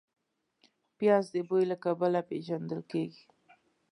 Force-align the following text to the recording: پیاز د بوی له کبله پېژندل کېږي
پیاز 0.97 1.25
د 1.35 1.37
بوی 1.47 1.63
له 1.71 1.75
کبله 1.85 2.19
پېژندل 2.29 2.81
کېږي 2.91 3.23